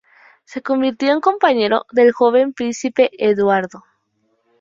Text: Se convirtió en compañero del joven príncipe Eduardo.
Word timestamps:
Se 0.45 0.63
convirtió 0.63 1.11
en 1.13 1.21
compañero 1.21 1.85
del 1.91 2.11
joven 2.11 2.53
príncipe 2.53 3.11
Eduardo. 3.23 3.83